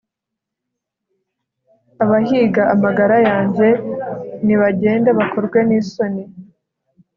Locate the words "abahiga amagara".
2.03-3.17